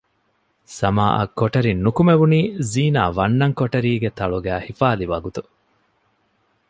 [0.77, 2.39] ސަމާއަށް ކޮޓަރިން ނުކުމެވުނީ
[2.71, 5.41] ޒީނާ ވަންނަން ކޮޓަރީގެ ތަޅުގައި ހިފާލި ވަގުތު